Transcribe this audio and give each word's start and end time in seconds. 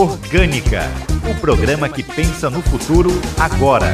Orgânica, 0.00 0.90
o 1.30 1.38
programa 1.42 1.86
que 1.86 2.02
pensa 2.02 2.48
no 2.48 2.62
futuro 2.62 3.10
agora. 3.38 3.92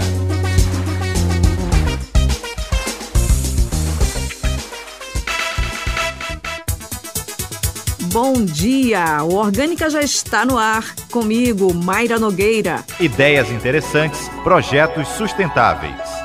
Bom 8.13 8.35
dia! 8.45 9.25
O 9.25 9.35
Orgânica 9.35 9.91
já 9.91 10.01
está 10.01 10.45
no 10.45 10.57
ar. 10.57 10.95
Comigo, 11.11 11.75
Mayra 11.75 12.21
Nogueira. 12.21 12.85
Ideias 13.01 13.51
interessantes, 13.51 14.29
projetos 14.45 15.09
sustentáveis. 15.09 16.16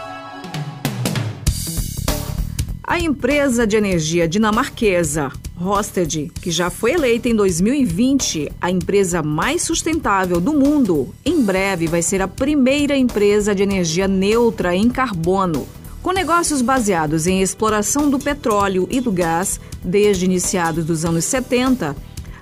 A 2.91 2.99
empresa 2.99 3.65
de 3.65 3.77
energia 3.77 4.27
dinamarquesa 4.27 5.31
Rosted, 5.55 6.29
que 6.41 6.51
já 6.51 6.69
foi 6.69 6.91
eleita 6.91 7.29
em 7.29 7.33
2020 7.33 8.51
a 8.59 8.69
empresa 8.69 9.23
mais 9.23 9.61
sustentável 9.61 10.41
do 10.41 10.51
mundo, 10.51 11.15
em 11.23 11.41
breve 11.41 11.87
vai 11.87 12.01
ser 12.01 12.21
a 12.21 12.27
primeira 12.27 12.97
empresa 12.97 13.55
de 13.55 13.63
energia 13.63 14.09
neutra 14.09 14.75
em 14.75 14.89
carbono. 14.89 15.65
Com 16.03 16.11
negócios 16.11 16.61
baseados 16.61 17.27
em 17.27 17.41
exploração 17.41 18.09
do 18.09 18.19
petróleo 18.19 18.85
e 18.91 18.99
do 18.99 19.09
gás 19.09 19.57
desde 19.81 20.25
iniciados 20.25 20.83
dos 20.83 21.05
anos 21.05 21.23
70, 21.23 21.95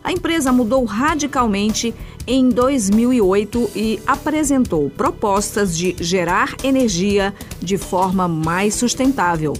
a 0.04 0.12
empresa 0.12 0.52
mudou 0.52 0.84
radicalmente 0.84 1.94
em 2.26 2.50
2008 2.50 3.70
e 3.76 4.00
apresentou 4.08 4.90
propostas 4.90 5.78
de 5.78 5.96
gerar 6.00 6.56
energia 6.64 7.36
de 7.62 7.78
forma 7.78 8.28
mais 8.28 8.74
sustentável. 8.74 9.54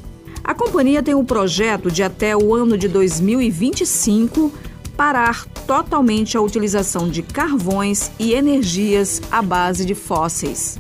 A 0.50 0.54
companhia 0.56 1.04
tem 1.04 1.14
um 1.14 1.24
projeto 1.24 1.92
de 1.92 2.02
até 2.02 2.36
o 2.36 2.56
ano 2.56 2.76
de 2.76 2.88
2025 2.88 4.52
parar 4.98 5.46
totalmente 5.68 6.36
a 6.36 6.42
utilização 6.42 7.08
de 7.08 7.22
carvões 7.22 8.10
e 8.18 8.34
energias 8.34 9.22
à 9.30 9.44
base 9.44 9.86
de 9.86 9.94
fósseis. 9.94 10.80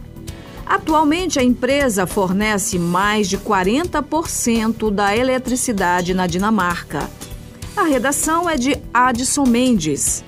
Atualmente, 0.66 1.38
a 1.38 1.44
empresa 1.44 2.07
fornece 2.07 2.79
mais 2.79 3.29
de 3.29 3.38
40% 3.38 4.89
da 4.89 5.16
eletricidade 5.16 6.16
na 6.16 6.25
Dinamarca. 6.25 7.07
A 7.77 7.83
redação 7.83 8.49
é 8.49 8.57
de 8.57 8.75
Adson 8.91 9.45
Mendes. 9.45 10.23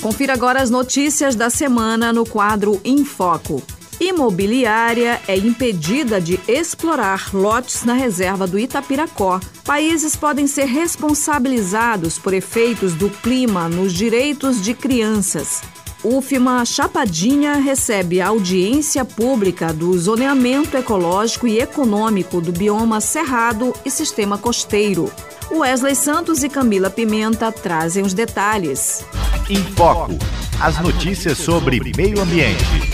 Confira 0.00 0.32
agora 0.32 0.62
as 0.62 0.70
notícias 0.70 1.34
da 1.36 1.50
semana 1.50 2.10
no 2.10 2.24
quadro 2.24 2.80
Em 2.82 3.04
Foco. 3.04 3.62
Imobiliária 4.08 5.18
é 5.26 5.34
impedida 5.34 6.20
de 6.20 6.38
explorar 6.46 7.30
lotes 7.32 7.84
na 7.84 7.94
reserva 7.94 8.46
do 8.46 8.58
Itapiracó. 8.58 9.40
Países 9.64 10.14
podem 10.14 10.46
ser 10.46 10.66
responsabilizados 10.66 12.18
por 12.18 12.34
efeitos 12.34 12.92
do 12.92 13.08
clima 13.08 13.66
nos 13.66 13.94
direitos 13.94 14.62
de 14.62 14.74
crianças. 14.74 15.62
UFMA 16.04 16.66
Chapadinha 16.66 17.54
recebe 17.54 18.20
audiência 18.20 19.06
pública 19.06 19.72
do 19.72 19.98
zoneamento 19.98 20.76
ecológico 20.76 21.46
e 21.46 21.58
econômico 21.58 22.42
do 22.42 22.52
bioma 22.52 23.00
Cerrado 23.00 23.72
e 23.86 23.90
Sistema 23.90 24.36
Costeiro. 24.36 25.10
Wesley 25.50 25.94
Santos 25.94 26.44
e 26.44 26.50
Camila 26.50 26.90
Pimenta 26.90 27.50
trazem 27.50 28.04
os 28.04 28.12
detalhes. 28.12 29.02
Em 29.48 29.56
Foco, 29.56 30.12
as 30.60 30.78
notícias 30.78 31.38
sobre 31.38 31.80
meio 31.96 32.20
ambiente. 32.20 32.93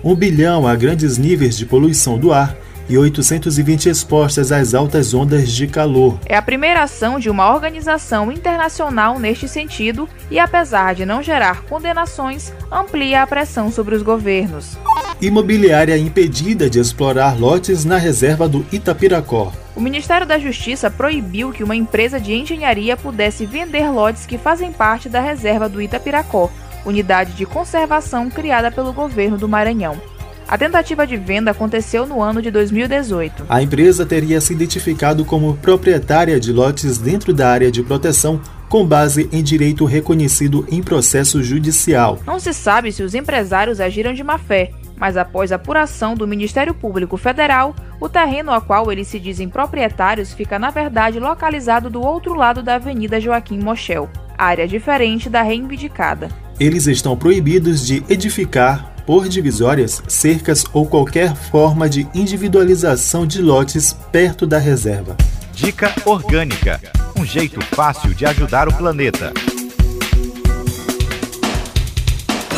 1 0.05 0.15
bilhão 0.15 0.69
a 0.69 0.77
grandes 0.77 1.19
níveis 1.19 1.57
de 1.57 1.67
poluição 1.67 2.19
do 2.19 2.33
ar 2.33 2.55
e 2.89 2.97
820 2.97 3.89
expostas 3.89 4.53
às 4.53 4.75
altas 4.75 5.13
ondas 5.13 5.51
de 5.51 5.67
calor. 5.67 6.19
É 6.27 6.37
a 6.37 6.43
primeira 6.43 6.83
ação 6.83 7.19
de 7.19 7.29
uma 7.29 7.53
organização 7.53 8.31
internacional 8.31 9.19
neste 9.19 9.49
sentido 9.49 10.09
e, 10.31 10.39
apesar 10.39 10.95
de 10.95 11.05
não 11.05 11.23
gerar 11.23 11.63
condenações, 11.63 12.53
amplia 12.71 13.23
a 13.23 13.27
pressão 13.27 13.73
sobre 13.73 13.95
os 13.95 14.03
governos. 14.03 14.79
Imobiliária 15.21 15.99
impedida 15.99 16.71
de 16.71 16.79
explorar 16.79 17.37
lotes 17.37 17.85
na 17.85 17.97
reserva 17.97 18.49
do 18.49 18.65
Itapiracó. 18.71 19.53
O 19.75 19.81
Ministério 19.81 20.25
da 20.25 20.39
Justiça 20.39 20.89
proibiu 20.89 21.51
que 21.51 21.65
uma 21.65 21.75
empresa 21.75 22.21
de 22.21 22.33
engenharia 22.33 22.97
pudesse 22.97 23.45
vender 23.45 23.91
lotes 23.91 24.27
que 24.27 24.39
fazem 24.39 24.71
parte 24.71 25.09
da 25.09 25.21
reserva 25.21 25.69
do 25.69 25.83
Itapiracó, 25.83 26.49
unidade 26.87 27.33
de 27.33 27.45
conservação 27.45 28.31
criada 28.31 28.71
pelo 28.71 28.93
governo 28.93 29.37
do 29.37 29.49
Maranhão. 29.49 30.01
A 30.47 30.57
tentativa 30.57 31.05
de 31.05 31.17
venda 31.17 31.51
aconteceu 31.51 32.07
no 32.07 32.23
ano 32.23 32.41
de 32.41 32.53
2018. 32.53 33.47
A 33.49 33.61
empresa 33.61 34.07
teria 34.07 34.41
se 34.41 34.53
identificado 34.53 35.25
como 35.25 35.57
proprietária 35.57 36.39
de 36.39 36.53
lotes 36.53 36.97
dentro 36.97 37.35
da 37.35 37.51
área 37.51 37.73
de 37.73 37.83
proteção 37.83 38.41
com 38.69 38.87
base 38.87 39.29
em 39.33 39.43
direito 39.43 39.85
reconhecido 39.85 40.65
em 40.71 40.81
processo 40.81 41.43
judicial. 41.43 42.21
Não 42.25 42.39
se 42.39 42.55
sabe 42.55 42.93
se 42.93 43.03
os 43.03 43.15
empresários 43.15 43.81
agiram 43.81 44.13
de 44.13 44.23
má 44.23 44.39
fé, 44.39 44.71
mas 44.99 45.17
após 45.17 45.53
apuração 45.53 46.15
do 46.15 46.27
Ministério 46.27 46.75
Público 46.75 47.17
Federal, 47.17 47.75
o 48.01 48.09
terreno 48.09 48.53
a 48.53 48.61
qual 48.61 48.91
eles 48.91 49.09
se 49.09 49.19
dizem 49.19 49.49
proprietários 49.49 50.33
fica 50.33 50.59
na 50.59 50.71
verdade 50.71 51.19
localizado 51.19 51.89
do 51.91 52.01
outro 52.01 52.35
lado 52.35 52.63
da 52.63 52.77
Avenida 52.77 53.21
Joaquim 53.21 53.59
Mochel, 53.59 54.09
área 54.37 54.67
diferente 54.67 55.29
da 55.29 55.43
reivindicada. 55.43 56.29
Eles 56.59 56.87
estão 56.87 57.17
proibidos 57.17 57.87
de 57.87 58.03
edificar, 58.09 58.95
por 59.07 59.29
divisórias, 59.29 60.03
cercas 60.07 60.65
ou 60.73 60.87
qualquer 60.87 61.35
forma 61.35 61.89
de 61.89 62.07
individualização 62.15 63.27
de 63.27 63.41
lotes 63.41 63.93
perto 63.93 64.47
da 64.47 64.59
reserva. 64.59 65.17
Dica 65.55 65.93
Orgânica 66.05 66.79
um 67.19 67.25
jeito 67.25 67.61
fácil 67.75 68.15
de 68.15 68.25
ajudar 68.25 68.69
o 68.69 68.75
planeta. 68.75 69.33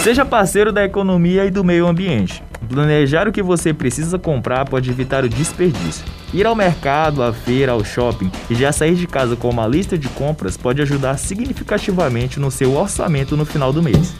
Seja 0.02 0.24
parceiro 0.24 0.72
da 0.72 0.82
economia 0.82 1.44
e 1.44 1.50
do 1.50 1.62
meio 1.62 1.86
ambiente. 1.86 2.42
Planejar 2.66 3.28
o 3.28 3.32
que 3.32 3.42
você 3.42 3.74
precisa 3.74 4.18
comprar 4.18 4.64
pode 4.64 4.88
evitar 4.88 5.24
o 5.24 5.28
desperdício. 5.28 6.04
Ir 6.32 6.46
ao 6.46 6.56
mercado, 6.56 7.22
à 7.22 7.34
feira, 7.34 7.72
ao 7.72 7.84
shopping 7.84 8.32
e 8.48 8.54
já 8.54 8.72
sair 8.72 8.94
de 8.94 9.06
casa 9.06 9.36
com 9.36 9.50
uma 9.50 9.66
lista 9.66 9.98
de 9.98 10.08
compras 10.08 10.56
pode 10.56 10.80
ajudar 10.80 11.18
significativamente 11.18 12.40
no 12.40 12.50
seu 12.50 12.74
orçamento 12.76 13.36
no 13.36 13.44
final 13.44 13.74
do 13.74 13.82
mês. 13.82 14.14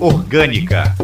Orgânica 0.00 0.94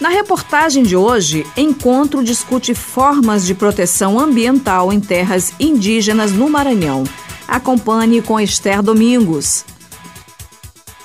na 0.00 0.08
reportagem 0.08 0.82
de 0.82 0.96
hoje, 0.96 1.46
Encontro 1.56 2.24
discute 2.24 2.74
formas 2.74 3.46
de 3.46 3.54
proteção 3.54 4.18
ambiental 4.18 4.92
em 4.92 4.98
terras 4.98 5.54
indígenas 5.60 6.32
no 6.32 6.50
Maranhão. 6.50 7.04
Acompanhe 7.46 8.20
com 8.20 8.40
Esther 8.40 8.82
Domingos. 8.82 9.64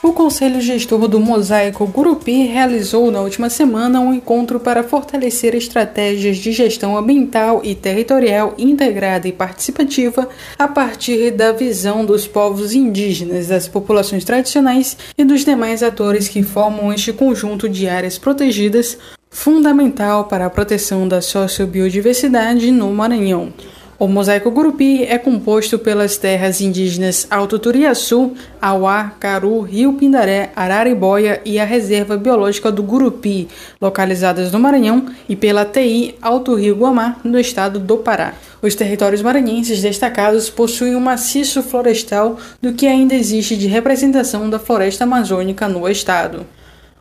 O 0.08 0.14
Conselho 0.14 0.62
Gestor 0.62 1.06
do 1.10 1.20
Mosaico 1.20 1.86
Gurupi 1.86 2.46
realizou 2.46 3.12
na 3.12 3.20
última 3.20 3.50
semana 3.50 4.00
um 4.00 4.14
encontro 4.14 4.58
para 4.58 4.82
fortalecer 4.82 5.54
estratégias 5.54 6.38
de 6.38 6.54
gestão 6.54 6.98
ambiental 6.98 7.60
e 7.62 7.76
territorial 7.76 8.54
integrada 8.58 9.28
e 9.28 9.34
participativa 9.34 10.30
a 10.58 10.66
partir 10.66 11.32
da 11.32 11.52
visão 11.52 12.06
dos 12.06 12.26
povos 12.26 12.74
indígenas, 12.74 13.48
das 13.48 13.68
populações 13.68 14.24
tradicionais 14.24 14.98
e 15.18 15.26
dos 15.26 15.44
demais 15.44 15.84
atores 15.84 16.30
que 16.30 16.42
formam 16.42 16.94
este 16.94 17.12
conjunto 17.12 17.68
de 17.68 17.90
áreas 17.90 18.18
protegidas, 18.18 18.98
fundamental 19.30 20.24
para 20.24 20.46
a 20.46 20.50
proteção 20.50 21.06
da 21.06 21.22
sociobiodiversidade 21.22 22.72
no 22.72 22.94
Maranhão. 22.94 23.52
O 24.00 24.08
mosaico 24.08 24.52
Gurupi 24.52 25.06
é 25.06 25.18
composto 25.18 25.80
pelas 25.80 26.18
terras 26.18 26.62
indígenas 26.62 27.26
Alto 27.32 27.58
Turiaçu, 27.58 28.34
Auá, 28.62 29.12
Caru, 29.20 29.60
Rio 29.62 29.94
Pindaré, 29.94 30.52
Araribóia 30.56 31.42
e 31.44 31.58
a 31.58 31.66
Reserva 31.66 32.16
Biológica 32.16 32.72
do 32.72 32.84
Gurupi, 32.84 33.48
localizadas 33.82 34.52
no 34.52 34.60
Maranhão, 34.60 35.08
e 35.28 35.36
pela 35.36 35.66
TI 35.66 36.14
Alto 36.22 36.54
Rio 36.54 36.76
Guamá, 36.76 37.18
no 37.24 37.40
estado 37.40 37.80
do 37.80 37.98
Pará. 37.98 38.36
Os 38.62 38.76
territórios 38.76 39.24
maranhenses 39.24 39.82
destacados 39.82 40.48
possuem 40.48 40.96
um 40.96 41.00
maciço 41.00 41.64
florestal 41.64 42.38
do 42.62 42.74
que 42.74 42.86
ainda 42.86 43.16
existe 43.16 43.58
de 43.58 43.66
representação 43.66 44.48
da 44.48 44.60
floresta 44.60 45.06
amazônica 45.06 45.68
no 45.68 45.90
estado. 45.90 46.46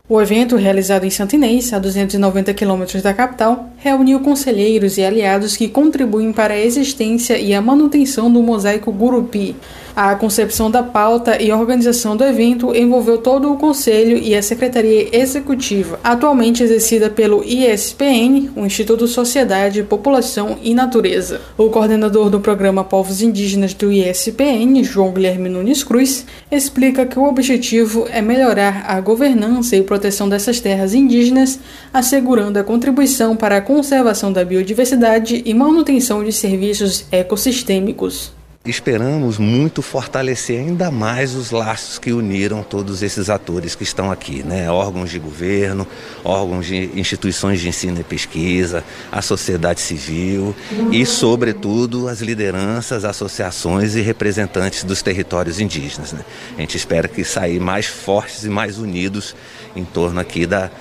O 0.08 0.23
evento, 0.23 0.55
realizado 0.55 1.03
em 1.03 1.11
Santa 1.11 1.35
Inês, 1.35 1.73
a 1.73 1.81
290 1.81 2.55
quilômetros 2.55 3.03
da 3.03 3.12
capital, 3.12 3.70
reuniu 3.76 4.20
conselheiros 4.20 4.97
e 4.99 5.05
aliados 5.05 5.56
que 5.56 5.67
contribuem 5.67 6.32
para 6.32 6.55
a 6.55 6.61
existência 6.61 7.37
e 7.37 7.53
a 7.53 7.61
manutenção 7.61 8.32
do 8.32 8.41
mosaico 8.41 8.93
Gurupi, 8.93 9.56
a 9.96 10.14
concepção 10.14 10.70
da 10.70 10.82
pauta 10.82 11.43
e 11.43 11.50
organização 11.50 12.14
do 12.14 12.22
evento 12.22 12.76
envolveu 12.76 13.16
todo 13.16 13.50
o 13.50 13.56
Conselho 13.56 14.19
e 14.19 14.34
a 14.34 14.43
Secretaria 14.43 15.08
Executiva, 15.10 15.98
atualmente 16.04 16.62
exercida 16.62 17.08
pelo 17.08 17.43
ISPN, 17.43 18.50
o 18.54 18.66
Instituto 18.66 19.08
Sociedade, 19.08 19.82
População 19.82 20.58
e 20.62 20.75
Natureza. 20.75 21.40
O 21.56 21.70
coordenador 21.70 22.28
do 22.28 22.40
programa 22.40 22.84
Povos 22.84 23.22
Indígenas 23.22 23.72
do 23.72 23.90
ISPN, 23.90 24.84
João 24.84 25.12
Guilherme 25.12 25.48
Nunes 25.48 25.82
Cruz, 25.82 26.26
explica 26.52 27.06
que 27.06 27.19
o 27.19 27.25
objetivo 27.25 28.06
é 28.10 28.20
melhorar 28.20 28.84
a 28.88 29.00
governança 29.00 29.76
e 29.76 29.82
proteção 29.82 30.28
dessas 30.28 30.60
terras 30.60 30.93
indígenas, 30.93 31.58
assegurando 31.90 32.58
a 32.58 32.64
contribuição 32.64 33.34
para 33.34 33.56
a 33.56 33.62
conservação 33.62 34.31
da 34.31 34.44
biodiversidade 34.44 35.40
e 35.43 35.54
manutenção 35.54 36.22
de 36.22 36.32
serviços 36.32 37.06
ecossistêmicos. 37.10 38.35
Esperamos 38.66 39.38
muito 39.38 39.80
fortalecer 39.80 40.58
ainda 40.58 40.90
mais 40.90 41.36
os 41.36 41.52
laços 41.52 42.00
que 42.00 42.12
uniram 42.12 42.64
todos 42.64 43.00
esses 43.00 43.30
atores 43.30 43.76
que 43.76 43.84
estão 43.84 44.10
aqui, 44.10 44.42
né? 44.42 44.68
órgãos 44.68 45.08
de 45.08 45.20
governo, 45.20 45.86
órgãos 46.24 46.66
de 46.66 46.90
instituições 46.98 47.60
de 47.60 47.68
ensino 47.68 48.00
e 48.00 48.02
pesquisa, 48.02 48.82
a 49.12 49.22
sociedade 49.22 49.80
civil 49.80 50.52
e, 50.90 51.06
sobretudo, 51.06 52.08
as 52.08 52.20
lideranças, 52.20 53.04
associações 53.04 53.94
e 53.94 54.00
representantes 54.00 54.82
dos 54.82 55.00
territórios 55.00 55.60
indígenas. 55.60 56.12
Né? 56.12 56.24
A 56.58 56.60
gente 56.60 56.76
espera 56.76 57.06
que 57.06 57.22
sair 57.22 57.60
mais 57.60 57.86
fortes 57.86 58.42
e 58.42 58.48
mais 58.48 58.78
unidos 58.78 59.36
em 59.76 59.84
torno 59.84 60.19
aqui 60.19 60.44
da, 60.44 60.72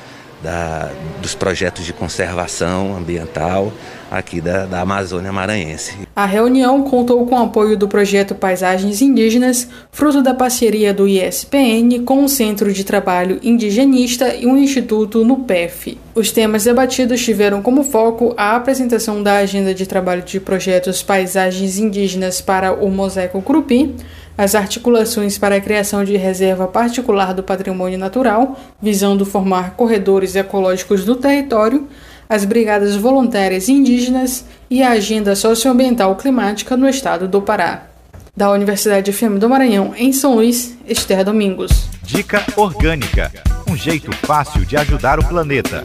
da, 0.42 0.92
dos 1.22 1.36
projetos 1.36 1.86
de 1.86 1.94
conservação 1.94 2.98
ambiental 2.98 3.72
aqui 4.10 4.42
da, 4.42 4.66
da 4.66 4.82
Amazônia 4.82 5.32
Maranhense. 5.32 6.05
A 6.16 6.26
reunião 6.26 6.82
contou 6.84 7.26
com 7.26 7.36
o 7.36 7.44
apoio 7.44 7.78
do 7.78 7.90
projeto 7.90 8.34
Paisagens 8.34 9.02
Indígenas, 9.02 9.68
fruto 9.92 10.22
da 10.22 10.34
parceria 10.34 10.94
do 10.94 11.06
ISPN 11.06 12.06
com 12.06 12.24
o 12.24 12.30
Centro 12.30 12.72
de 12.72 12.86
Trabalho 12.86 13.38
Indigenista 13.44 14.34
e 14.34 14.46
um 14.46 14.56
instituto 14.58 15.26
no 15.26 15.40
PEF. 15.40 15.98
Os 16.16 16.32
temas 16.32 16.64
debatidos 16.64 17.22
tiveram 17.22 17.62
como 17.62 17.84
foco 17.84 18.34
a 18.38 18.56
apresentação 18.56 19.22
da 19.22 19.40
agenda 19.40 19.74
de 19.74 19.86
trabalho 19.86 20.22
de 20.22 20.40
projetos 20.40 21.04
Paisagens 21.04 21.78
Indígenas 21.78 22.40
para 22.40 22.72
o 22.72 22.90
Mosaico 22.90 23.42
Crupi, 23.42 23.94
as 24.38 24.56
articulações 24.56 25.38
para 25.38 25.56
a 25.56 25.62
criação 25.62 26.06
de 26.06 26.16
reserva 26.16 26.66
particular 26.66 27.34
do 27.34 27.44
patrimônio 27.44 28.00
natural, 28.00 28.58
visando 28.82 29.26
formar 29.26 29.76
corredores 29.76 30.34
ecológicos 30.34 31.06
no 31.06 31.18
território, 31.18 31.86
as 32.28 32.46
brigadas 32.46 32.96
voluntárias 32.96 33.70
indígenas 33.70 34.46
e 34.70 34.82
a 34.82 34.92
agenda 34.92 35.36
socioambiental 35.36 36.16
climática 36.16 36.76
no 36.76 36.88
estado 36.90 37.28
do 37.28 37.42
Pará. 37.42 37.88
Da 38.36 38.52
Universidade 38.52 39.14
FM 39.14 39.40
do 39.40 39.50
Maranhão, 39.50 39.94
em 39.96 40.12
São 40.12 40.36
Luís, 40.36 40.78
Esther 40.86 41.24
Domingos. 41.24 41.88
Dica 42.04 42.44
Orgânica 42.58 43.32
um 43.68 43.76
jeito 43.76 44.12
fácil 44.12 44.64
de 44.66 44.78
ajudar 44.78 45.20
o 45.20 45.26
planeta. 45.28 45.84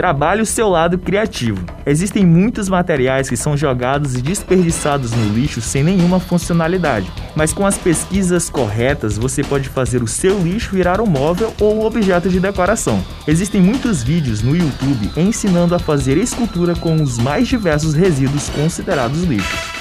Trabalhe 0.00 0.40
o 0.40 0.46
seu 0.46 0.66
lado 0.66 0.96
criativo. 0.96 1.62
Existem 1.84 2.24
muitos 2.24 2.70
materiais 2.70 3.28
que 3.28 3.36
são 3.36 3.54
jogados 3.54 4.14
e 4.14 4.22
desperdiçados 4.22 5.10
no 5.10 5.34
lixo 5.34 5.60
sem 5.60 5.84
nenhuma 5.84 6.18
funcionalidade, 6.18 7.12
mas 7.36 7.52
com 7.52 7.66
as 7.66 7.76
pesquisas 7.76 8.48
corretas 8.48 9.18
você 9.18 9.44
pode 9.44 9.68
fazer 9.68 10.02
o 10.02 10.06
seu 10.06 10.38
lixo 10.38 10.74
virar 10.74 11.02
um 11.02 11.06
móvel 11.06 11.52
ou 11.60 11.76
um 11.76 11.84
objeto 11.84 12.30
de 12.30 12.40
decoração. 12.40 13.04
Existem 13.28 13.60
muitos 13.60 14.02
vídeos 14.02 14.40
no 14.40 14.56
YouTube 14.56 15.10
ensinando 15.18 15.74
a 15.74 15.78
fazer 15.78 16.16
escultura 16.16 16.74
com 16.74 16.94
os 17.02 17.18
mais 17.18 17.46
diversos 17.46 17.92
resíduos 17.92 18.48
considerados 18.48 19.22
lixos. 19.24 19.79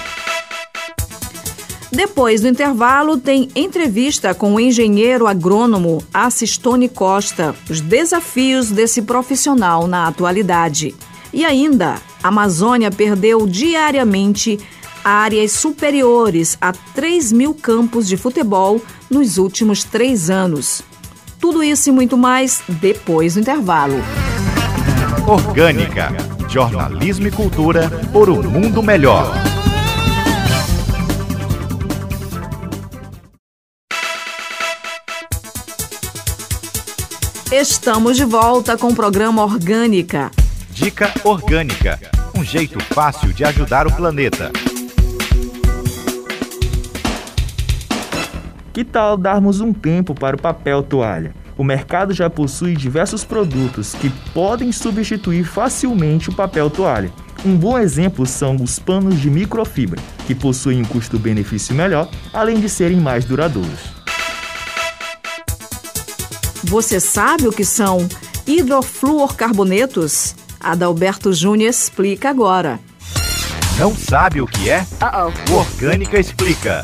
Depois 2.00 2.40
do 2.40 2.48
intervalo, 2.48 3.18
tem 3.18 3.50
entrevista 3.54 4.34
com 4.34 4.56
o 4.56 4.60
engenheiro 4.60 5.28
agrônomo 5.28 6.02
Assistone 6.14 6.88
Costa, 6.88 7.54
os 7.70 7.82
desafios 7.82 8.72
desse 8.72 9.02
profissional 9.02 9.86
na 9.86 10.08
atualidade. 10.08 10.96
E 11.34 11.44
ainda, 11.44 11.96
a 12.24 12.30
Amazônia 12.30 12.90
perdeu 12.90 13.46
diariamente 13.46 14.58
áreas 15.04 15.52
superiores 15.52 16.58
a 16.62 16.72
3 16.72 17.34
mil 17.34 17.54
campos 17.54 18.08
de 18.08 18.16
futebol 18.16 18.82
nos 19.10 19.38
últimos 19.38 19.84
três 19.84 20.30
anos. 20.30 20.82
Tudo 21.38 21.62
isso 21.62 21.90
e 21.90 21.92
muito 21.92 22.18
mais 22.18 22.62
depois 22.70 23.34
do 23.34 23.42
intervalo. 23.42 23.96
Orgânica, 25.28 26.16
jornalismo 26.48 27.28
e 27.28 27.32
cultura 27.32 27.90
por 28.14 28.30
um 28.30 28.42
mundo 28.42 28.82
melhor. 28.82 29.59
Estamos 37.60 38.16
de 38.16 38.24
volta 38.24 38.78
com 38.78 38.88
o 38.88 38.96
programa 38.96 39.44
Orgânica. 39.44 40.32
Dica 40.72 41.12
Orgânica 41.26 42.00
um 42.34 42.42
jeito 42.42 42.82
fácil 42.86 43.34
de 43.34 43.44
ajudar 43.44 43.86
o 43.86 43.94
planeta. 43.94 44.50
Que 48.72 48.86
tal 48.86 49.18
darmos 49.18 49.60
um 49.60 49.74
tempo 49.74 50.16
para 50.16 50.38
o 50.38 50.42
papel 50.42 50.82
toalha? 50.82 51.36
O 51.58 51.64
mercado 51.66 52.14
já 52.14 52.30
possui 52.30 52.78
diversos 52.78 53.26
produtos 53.26 53.94
que 53.94 54.10
podem 54.34 54.72
substituir 54.72 55.44
facilmente 55.44 56.30
o 56.30 56.34
papel 56.34 56.70
toalha. 56.70 57.12
Um 57.46 57.58
bom 57.58 57.78
exemplo 57.78 58.26
são 58.26 58.56
os 58.56 58.80
panos 58.80 59.20
de 59.20 59.30
microfibra, 59.30 60.02
que 60.26 60.34
possuem 60.34 60.80
um 60.80 60.86
custo-benefício 60.86 61.76
melhor, 61.76 62.10
além 62.32 62.62
de 62.62 62.70
serem 62.70 63.02
mais 63.02 63.26
duradouros. 63.26 63.99
Você 66.70 67.00
sabe 67.00 67.48
o 67.48 67.52
que 67.52 67.66
são 67.66 68.08
hidrofluorcarbonetos? 68.46 70.36
Adalberto 70.60 71.34
Júnior 71.34 71.72
explica 71.72 72.30
agora. 72.30 72.80
Não 73.80 73.96
sabe 73.96 74.40
o 74.40 74.46
que 74.46 74.70
é? 74.70 74.82
Uh 74.82 74.86
-oh. 75.02 75.34
O 75.50 75.56
Orgânica 75.56 76.20
explica. 76.20 76.84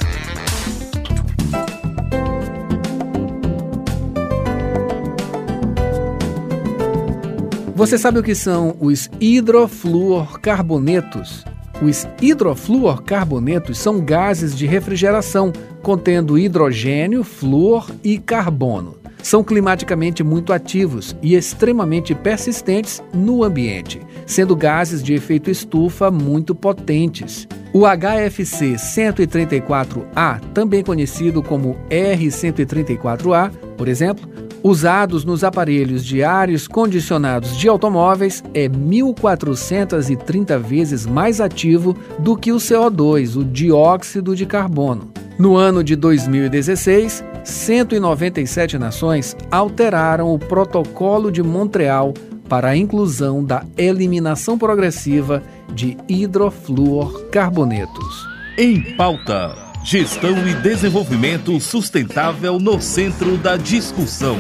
Você 7.75 7.99
sabe 7.99 8.17
o 8.17 8.23
que 8.23 8.33
são 8.33 8.75
os 8.79 9.07
hidrofluorcarbonetos? 9.21 11.45
Os 11.79 12.07
hidrofluorcarbonetos 12.19 13.77
são 13.77 14.03
gases 14.03 14.57
de 14.57 14.65
refrigeração 14.65 15.53
contendo 15.83 16.39
hidrogênio, 16.39 17.23
flúor 17.23 17.91
e 18.03 18.17
carbono 18.17 19.04
são 19.25 19.43
climaticamente 19.43 20.23
muito 20.23 20.53
ativos 20.53 21.15
e 21.19 21.33
extremamente 21.33 22.13
persistentes 22.13 23.01
no 23.11 23.43
ambiente, 23.43 23.99
sendo 24.23 24.55
gases 24.55 25.01
de 25.01 25.15
efeito 25.15 25.49
estufa 25.49 26.11
muito 26.11 26.53
potentes. 26.53 27.47
O 27.73 27.87
HFC 27.87 28.75
134A, 28.75 30.39
também 30.53 30.83
conhecido 30.83 31.41
como 31.41 31.75
R134A, 31.89 33.51
por 33.75 33.87
exemplo, 33.87 34.29
usados 34.61 35.25
nos 35.25 35.43
aparelhos 35.43 36.05
de 36.05 36.23
ares 36.23 36.67
condicionados 36.67 37.57
de 37.57 37.67
automóveis, 37.67 38.43
é 38.53 38.69
1430 38.69 40.59
vezes 40.59 41.07
mais 41.07 41.41
ativo 41.41 41.97
do 42.19 42.37
que 42.37 42.51
o 42.51 42.57
CO2, 42.57 43.37
o 43.37 43.43
dióxido 43.43 44.35
de 44.35 44.45
carbono. 44.45 45.11
No 45.39 45.55
ano 45.55 45.83
de 45.83 45.95
2016, 45.95 47.23
197 47.45 48.77
nações 48.77 49.37
alteraram 49.51 50.33
o 50.33 50.39
Protocolo 50.39 51.31
de 51.31 51.43
Montreal 51.43 52.13
para 52.49 52.69
a 52.69 52.75
inclusão 52.75 53.43
da 53.43 53.63
eliminação 53.77 54.57
progressiva 54.57 55.43
de 55.73 55.95
hidrofluorcarbonetos. 56.09 58.27
Em 58.57 58.81
pauta: 58.95 59.55
Gestão 59.83 60.47
e 60.47 60.55
desenvolvimento 60.55 61.59
sustentável 61.59 62.57
no 62.59 62.81
centro 62.81 63.37
da 63.37 63.55
discussão. 63.55 64.39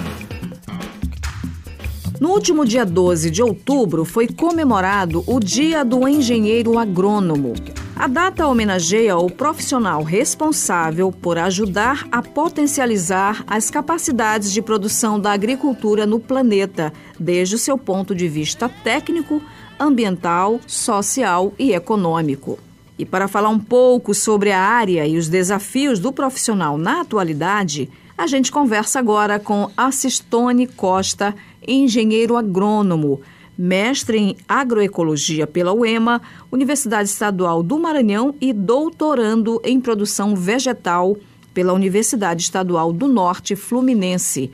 No 2.19 2.29
último 2.29 2.65
dia 2.65 2.85
12 2.85 3.29
de 3.29 3.43
outubro 3.43 4.05
foi 4.05 4.27
comemorado 4.27 5.23
o 5.27 5.39
Dia 5.39 5.83
do 5.83 6.07
Engenheiro 6.07 6.79
Agrônomo. 6.79 7.53
A 7.97 8.07
data 8.07 8.45
homenageia 8.45 9.17
o 9.17 9.31
profissional 9.31 10.03
responsável 10.03 11.13
por 11.13 11.37
ajudar 11.37 12.05
a 12.11 12.21
potencializar 12.21 13.41
as 13.47 13.71
capacidades 13.71 14.51
de 14.51 14.61
produção 14.61 15.17
da 15.17 15.31
agricultura 15.31 16.05
no 16.05 16.19
planeta, 16.19 16.91
desde 17.17 17.55
o 17.55 17.57
seu 17.57 17.77
ponto 17.77 18.13
de 18.13 18.27
vista 18.27 18.67
técnico, 18.67 19.41
ambiental, 19.79 20.59
social 20.67 21.53
e 21.57 21.71
econômico. 21.71 22.59
E 22.99 23.05
para 23.05 23.29
falar 23.29 23.49
um 23.49 23.59
pouco 23.59 24.13
sobre 24.13 24.51
a 24.51 24.59
área 24.59 25.07
e 25.07 25.17
os 25.17 25.29
desafios 25.29 25.97
do 25.97 26.11
profissional 26.11 26.77
na 26.77 26.99
atualidade, 26.99 27.89
a 28.17 28.27
gente 28.27 28.51
conversa 28.51 28.99
agora 28.99 29.39
com 29.39 29.71
Assistone 29.75 30.67
Costa, 30.67 31.33
engenheiro 31.65 32.35
agrônomo 32.35 33.21
mestre 33.57 34.17
em 34.17 34.35
agroecologia 34.47 35.47
pela 35.47 35.73
UEMA, 35.73 36.21
Universidade 36.51 37.09
Estadual 37.09 37.63
do 37.63 37.79
Maranhão 37.79 38.35
e 38.39 38.51
doutorando 38.51 39.61
em 39.63 39.79
produção 39.79 40.35
vegetal 40.35 41.15
pela 41.53 41.73
Universidade 41.73 42.43
Estadual 42.43 42.91
do 42.91 43.07
Norte 43.07 43.55
Fluminense. 43.55 44.51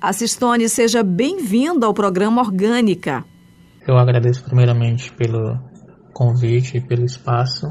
Assistone, 0.00 0.68
seja 0.68 1.02
bem-vindo 1.02 1.84
ao 1.84 1.92
programa 1.92 2.42
Orgânica. 2.42 3.24
Eu 3.86 3.96
agradeço 3.96 4.44
primeiramente 4.44 5.12
pelo 5.12 5.58
convite 6.12 6.78
e 6.78 6.80
pelo 6.80 7.04
espaço 7.04 7.70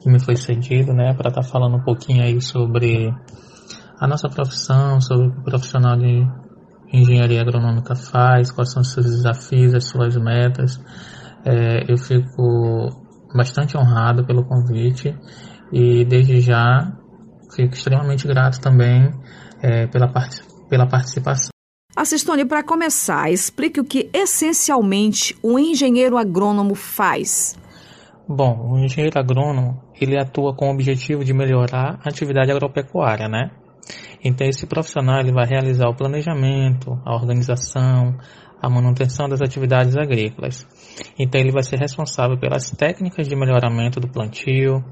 que 0.00 0.08
me 0.08 0.18
foi 0.18 0.36
cedido, 0.36 0.92
né, 0.92 1.14
para 1.14 1.28
estar 1.28 1.42
tá 1.42 1.48
falando 1.48 1.76
um 1.76 1.82
pouquinho 1.82 2.22
aí 2.22 2.40
sobre 2.40 3.12
a 3.98 4.06
nossa 4.06 4.28
profissão, 4.28 5.00
sobre 5.00 5.28
o 5.28 5.42
profissional 5.42 5.96
de 5.96 6.26
engenharia 6.92 7.40
agronômica 7.40 7.94
faz, 7.94 8.50
quais 8.50 8.72
são 8.72 8.82
os 8.82 8.92
seus 8.92 9.06
desafios, 9.06 9.74
as 9.74 9.84
suas 9.84 10.16
metas. 10.16 10.80
É, 11.44 11.90
eu 11.90 11.96
fico 11.96 12.88
bastante 13.34 13.76
honrado 13.76 14.24
pelo 14.24 14.44
convite 14.44 15.14
e 15.72 16.04
desde 16.04 16.40
já 16.40 16.92
fico 17.54 17.74
extremamente 17.74 18.26
grato 18.26 18.60
também 18.60 19.12
é, 19.62 19.86
pela, 19.86 20.08
part 20.08 20.42
pela 20.68 20.86
participação. 20.86 21.50
Assistone, 21.94 22.44
para 22.44 22.62
começar, 22.62 23.30
explique 23.30 23.80
o 23.80 23.84
que 23.84 24.10
essencialmente 24.12 25.36
o 25.42 25.58
engenheiro 25.58 26.18
agrônomo 26.18 26.74
faz. 26.74 27.56
Bom, 28.28 28.72
o 28.72 28.78
engenheiro 28.78 29.18
agrônomo 29.18 29.80
ele 29.98 30.18
atua 30.18 30.54
com 30.54 30.68
o 30.68 30.72
objetivo 30.72 31.24
de 31.24 31.32
melhorar 31.32 31.98
a 32.04 32.08
atividade 32.08 32.50
agropecuária, 32.50 33.28
né? 33.28 33.50
Então 34.26 34.44
esse 34.44 34.66
profissional 34.66 35.20
ele 35.20 35.30
vai 35.30 35.46
realizar 35.46 35.88
o 35.88 35.94
planejamento, 35.94 37.00
a 37.04 37.14
organização, 37.14 38.16
a 38.60 38.68
manutenção 38.68 39.28
das 39.28 39.40
atividades 39.40 39.96
agrícolas. 39.96 40.66
Então 41.16 41.40
ele 41.40 41.52
vai 41.52 41.62
ser 41.62 41.78
responsável 41.78 42.36
pelas 42.36 42.68
técnicas 42.70 43.28
de 43.28 43.36
melhoramento 43.36 44.00
do 44.00 44.08
plantio, 44.08 44.84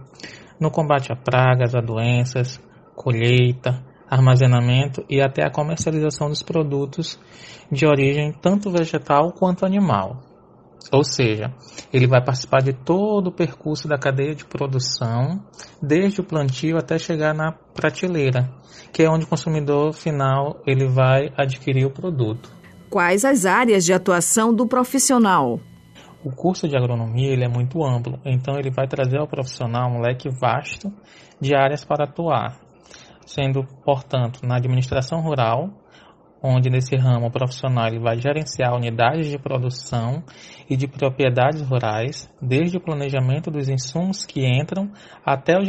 no 0.61 0.71
combate 0.71 1.13
a 1.13 1.17
pragas, 1.17 1.75
a 1.75 1.81
doenças, 1.81 2.61
colheita, 2.95 3.83
armazenamento 4.09 5.05
e 5.11 5.21
até 5.21 5.45
a 5.45 5.51
comercialização 5.51 6.29
dos 6.29 6.43
produtos 6.43 7.19
de 7.73 7.87
origem 7.87 8.33
tanto 8.41 8.71
vegetal 8.71 9.33
quanto 9.33 9.67
animal. 9.67 10.34
Ou 10.93 11.03
seja, 11.03 11.53
ele 11.93 12.07
vai 12.07 12.23
participar 12.23 12.61
de 12.63 12.73
todo 12.73 13.29
o 13.29 13.33
percurso 13.33 13.89
da 13.89 13.99
cadeia 13.99 14.35
de 14.35 14.45
produção, 14.45 15.43
desde 15.83 16.21
o 16.21 16.25
plantio 16.25 16.77
até 16.77 16.99
chegar 16.99 17.35
na 17.35 17.53
prateleira, 17.53 18.51
que 18.93 19.03
é 19.03 19.11
onde 19.11 19.25
o 19.25 19.29
consumidor 19.29 19.93
final 19.93 20.61
ele 20.67 20.87
vai 20.87 21.33
adquirir 21.37 21.87
o 21.87 21.91
produto. 21.91 22.53
Quais 22.91 23.25
as 23.25 23.45
áreas 23.45 23.85
de 23.85 23.93
atuação 23.93 24.55
do 24.55 24.67
profissional? 24.67 25.59
O 26.25 26.31
curso 26.31 26.69
de 26.69 26.77
agronomia 26.77 27.33
ele 27.33 27.45
é 27.45 27.49
muito 27.49 27.85
amplo, 27.85 28.19
então 28.25 28.59
ele 28.59 28.71
vai 28.71 28.87
trazer 28.87 29.19
ao 29.19 29.27
profissional 29.27 29.91
um 29.91 30.01
leque 30.01 30.29
vasto 30.31 30.93
de 31.41 31.55
áreas 31.55 31.85
para 31.85 32.05
atuar, 32.05 32.59
sendo, 33.27 33.65
portanto, 33.85 34.41
na 34.43 34.57
administração 34.57 35.21
rural, 35.21 35.71
onde 36.47 36.69
nesse 36.69 36.95
ramo 36.95 37.29
o 37.29 37.31
profissional 37.31 37.89
vai 38.03 38.21
gerenciar 38.21 38.77
unidades 38.77 39.31
de 39.31 39.39
produção 39.39 40.23
e 40.69 40.77
de 40.77 40.87
propriedades 40.87 41.63
rurais, 41.63 42.31
desde 42.41 42.77
o 42.77 42.81
planejamento 42.81 43.51
dos 43.51 43.71
insumos 43.71 44.27
que 44.27 44.47
entram 44.47 44.93
até 45.25 45.57
o 45.59 45.65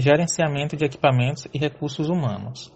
gerenciamento 0.00 0.76
de 0.76 0.84
equipamentos 0.84 1.48
e 1.52 1.58
recursos 1.58 2.08
humanos. 2.08 2.72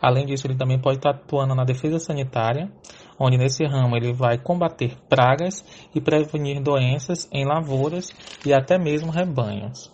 Além 0.00 0.24
disso, 0.24 0.46
ele 0.46 0.56
também 0.56 0.80
pode 0.80 0.96
estar 0.96 1.10
atuando 1.10 1.54
na 1.54 1.62
defesa 1.62 1.98
sanitária, 1.98 2.72
onde 3.20 3.36
nesse 3.36 3.64
ramo 3.66 3.94
ele 3.94 4.14
vai 4.14 4.38
combater 4.38 4.96
pragas 5.10 5.62
e 5.94 6.00
prevenir 6.00 6.62
doenças 6.62 7.28
em 7.30 7.44
lavouras 7.44 8.10
e 8.46 8.52
até 8.54 8.78
mesmo 8.78 9.12
rebanhos. 9.12 9.92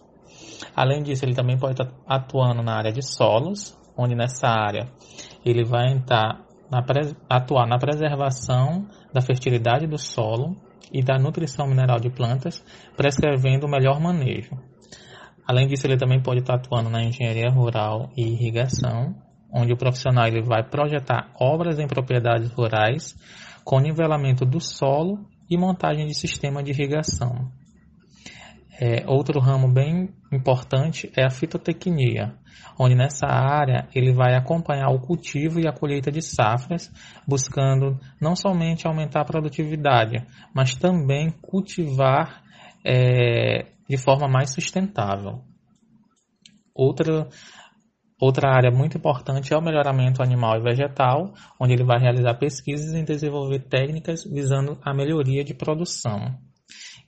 Além 0.76 1.02
disso, 1.02 1.24
ele 1.24 1.34
também 1.34 1.58
pode 1.58 1.72
estar 1.72 1.92
atuando 2.06 2.62
na 2.62 2.76
área 2.76 2.92
de 2.92 3.02
solos, 3.02 3.76
onde 3.96 4.14
nessa 4.14 4.46
área 4.46 4.88
ele 5.44 5.64
vai 5.64 5.92
entrar 5.92 6.53
na 6.74 6.84
atuar 7.28 7.66
na 7.68 7.78
preservação 7.78 8.86
da 9.12 9.20
fertilidade 9.20 9.86
do 9.86 9.96
solo 9.96 10.56
e 10.92 11.02
da 11.02 11.18
nutrição 11.18 11.66
mineral 11.66 12.00
de 12.00 12.10
plantas, 12.10 12.64
prescrevendo 12.96 13.66
o 13.66 13.70
melhor 13.70 14.00
manejo. 14.00 14.50
Além 15.46 15.66
disso, 15.66 15.86
ele 15.86 15.96
também 15.96 16.22
pode 16.22 16.40
estar 16.40 16.54
atuando 16.54 16.90
na 16.90 17.04
engenharia 17.04 17.50
rural 17.50 18.10
e 18.16 18.22
irrigação, 18.22 19.14
onde 19.52 19.72
o 19.72 19.76
profissional 19.76 20.26
ele 20.26 20.42
vai 20.42 20.62
projetar 20.64 21.32
obras 21.38 21.78
em 21.78 21.86
propriedades 21.86 22.50
rurais 22.52 23.14
com 23.64 23.78
nivelamento 23.78 24.44
do 24.44 24.60
solo 24.60 25.18
e 25.48 25.56
montagem 25.56 26.06
de 26.06 26.14
sistema 26.14 26.62
de 26.62 26.72
irrigação. 26.72 27.50
É, 28.80 29.04
outro 29.06 29.38
ramo 29.38 29.68
bem 29.68 30.08
importante 30.32 31.10
é 31.16 31.24
a 31.24 31.30
fitotecnia, 31.30 32.34
onde 32.78 32.96
nessa 32.96 33.26
área 33.26 33.88
ele 33.94 34.12
vai 34.12 34.34
acompanhar 34.34 34.88
o 34.88 35.00
cultivo 35.00 35.60
e 35.60 35.68
a 35.68 35.72
colheita 35.72 36.10
de 36.10 36.20
safras, 36.20 36.90
buscando 37.26 37.98
não 38.20 38.34
somente 38.34 38.86
aumentar 38.86 39.20
a 39.20 39.24
produtividade, 39.24 40.26
mas 40.52 40.74
também 40.74 41.30
cultivar 41.40 42.42
é, 42.84 43.66
de 43.88 43.96
forma 43.96 44.26
mais 44.26 44.50
sustentável. 44.52 45.40
Outra, 46.74 47.28
outra 48.20 48.50
área 48.50 48.72
muito 48.72 48.98
importante 48.98 49.54
é 49.54 49.56
o 49.56 49.62
melhoramento 49.62 50.20
animal 50.20 50.58
e 50.58 50.62
vegetal, 50.62 51.32
onde 51.60 51.74
ele 51.74 51.84
vai 51.84 52.00
realizar 52.00 52.34
pesquisas 52.34 52.92
e 52.92 53.04
desenvolver 53.04 53.60
técnicas 53.60 54.24
visando 54.24 54.76
a 54.82 54.92
melhoria 54.92 55.44
de 55.44 55.54
produção. 55.54 56.36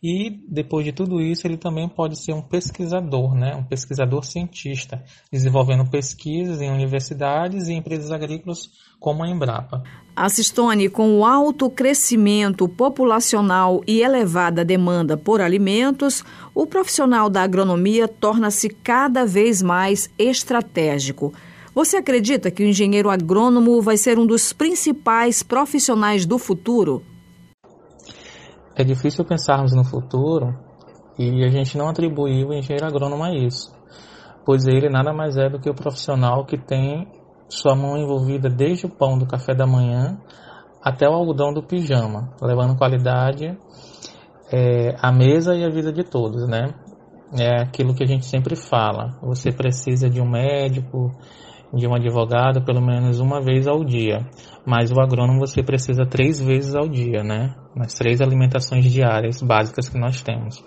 E 0.09 0.31
depois 0.49 0.85
de 0.85 0.93
tudo 0.93 1.21
isso, 1.21 1.49
ele 1.49 1.57
também 1.57 1.89
pode 1.89 2.17
ser 2.17 2.33
um 2.33 2.41
pesquisador, 2.41 3.35
né? 3.35 3.57
um 3.57 3.65
pesquisador 3.65 4.25
cientista, 4.25 5.03
desenvolvendo 5.33 5.85
pesquisas 5.91 6.61
em 6.61 6.71
universidades 6.71 7.67
e 7.67 7.73
empresas 7.73 8.13
agrícolas 8.13 8.71
como 9.01 9.25
a 9.25 9.29
Embrapa. 9.29 9.83
Assistone, 10.15 10.89
com 10.89 11.19
o 11.19 11.27
alto 11.27 11.69
crescimento 11.69 12.69
populacional 12.69 13.83
e 13.85 14.01
elevada 14.01 14.65
demanda 14.65 15.17
por 15.17 15.41
alimentos, 15.41 16.23
o 16.55 16.69
profissional 16.69 17.29
da 17.29 17.43
agronomia 17.43 18.07
torna-se 18.07 18.69
cada 18.69 19.27
vez 19.27 19.61
mais 19.61 20.09
estratégico. 20.17 21.35
Você 21.75 21.97
acredita 21.97 22.49
que 22.49 22.63
o 22.63 22.69
engenheiro 22.69 23.11
agrônomo 23.11 23.83
vai 23.83 23.97
ser 23.97 24.21
um 24.21 24.27
dos 24.27 24.53
principais 24.53 25.43
profissionais 25.43 26.25
do 26.25 26.39
futuro? 26.39 27.03
É 28.77 28.85
difícil 28.85 29.25
pensarmos 29.25 29.73
no 29.73 29.83
futuro 29.83 30.55
e 31.19 31.43
a 31.45 31.49
gente 31.49 31.79
não 31.79 31.89
atribuir 31.89 32.45
o 32.45 32.53
engenheiro 32.53 32.87
agrônomo 32.87 33.25
a 33.25 33.33
isso, 33.33 33.75
pois 34.45 34.67
ele 34.67 34.91
nada 34.91 35.15
mais 35.15 35.39
é 35.39 35.49
do 35.49 35.59
que 35.59 35.71
o 35.71 35.75
profissional 35.75 36.45
que 36.45 36.59
tem 36.59 37.09
sua 37.49 37.75
mão 37.75 37.97
envolvida 37.97 38.51
desde 38.51 38.85
o 38.85 38.91
pão 38.91 39.17
do 39.17 39.27
café 39.27 39.55
da 39.55 39.67
manhã 39.67 40.19
até 40.83 41.09
o 41.09 41.13
algodão 41.13 41.55
do 41.55 41.63
pijama, 41.63 42.35
levando 42.43 42.77
qualidade 42.77 43.57
é, 44.53 44.95
à 45.01 45.11
mesa 45.11 45.55
e 45.55 45.65
à 45.65 45.71
vida 45.71 45.93
de 45.93 46.05
todos, 46.05 46.47
né? 46.47 46.75
É 47.33 47.63
aquilo 47.63 47.95
que 47.95 48.05
a 48.05 48.07
gente 48.07 48.27
sempre 48.27 48.55
fala. 48.55 49.19
Você 49.23 49.51
precisa 49.51 50.09
de 50.09 50.21
um 50.21 50.31
médico, 50.31 51.11
de 51.73 51.87
um 51.87 51.95
advogado 51.95 52.65
pelo 52.65 52.81
menos 52.81 53.21
uma 53.21 53.41
vez 53.41 53.67
ao 53.67 53.85
dia, 53.85 54.27
mas 54.65 54.91
o 54.91 55.01
agrônomo 55.01 55.41
você 55.41 55.63
precisa 55.63 56.07
três 56.07 56.41
vezes 56.41 56.75
ao 56.75 56.89
dia, 56.89 57.23
né? 57.23 57.55
Nas 57.75 57.95
três 57.95 58.21
alimentações 58.21 58.85
diárias 58.85 59.43
básicas 59.43 59.89
que 59.89 59.99
nós 59.99 60.21
temos. 60.23 60.63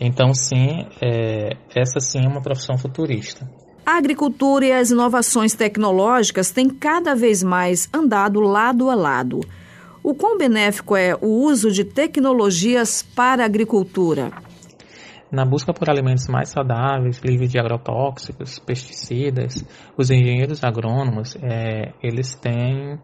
Então, 0.00 0.32
sim, 0.32 0.86
é, 1.02 1.56
essa 1.74 1.98
sim 2.00 2.24
é 2.24 2.28
uma 2.28 2.40
profissão 2.40 2.78
futurista. 2.78 3.48
A 3.84 3.96
agricultura 3.96 4.66
e 4.66 4.72
as 4.72 4.90
inovações 4.90 5.54
tecnológicas 5.54 6.50
têm 6.50 6.68
cada 6.68 7.14
vez 7.14 7.42
mais 7.42 7.88
andado 7.92 8.40
lado 8.40 8.90
a 8.90 8.94
lado. 8.94 9.40
O 10.02 10.14
quão 10.14 10.38
benéfico 10.38 10.94
é 10.94 11.16
o 11.20 11.26
uso 11.26 11.70
de 11.70 11.84
tecnologias 11.84 13.02
para 13.02 13.42
a 13.42 13.46
agricultura? 13.46 14.30
Na 15.30 15.44
busca 15.44 15.74
por 15.74 15.90
alimentos 15.90 16.26
mais 16.26 16.48
saudáveis, 16.48 17.20
livres 17.20 17.50
de 17.50 17.58
agrotóxicos, 17.58 18.58
pesticidas, 18.58 19.62
os 19.96 20.10
engenheiros 20.10 20.64
agrônomos, 20.64 21.36
é, 21.42 21.92
eles 22.02 22.34
têm 22.34 22.98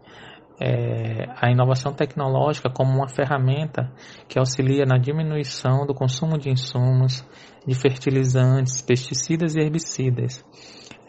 é, 0.59 1.27
a 1.39 1.51
inovação 1.51 1.93
tecnológica 1.93 2.69
como 2.69 2.91
uma 2.97 3.07
ferramenta 3.07 3.91
que 4.27 4.39
auxilia 4.39 4.85
na 4.85 4.97
diminuição 4.97 5.85
do 5.85 5.93
consumo 5.93 6.37
de 6.37 6.49
insumos, 6.49 7.23
de 7.65 7.75
fertilizantes, 7.75 8.81
pesticidas 8.81 9.55
e 9.55 9.59
herbicidas, 9.59 10.43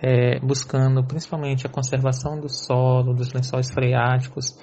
é, 0.02 0.38
buscando 0.40 1.02
principalmente 1.02 1.66
a 1.66 1.70
conservação 1.70 2.38
do 2.38 2.48
solo, 2.48 3.14
dos 3.14 3.32
lençóis 3.32 3.70
freáticos 3.72 4.54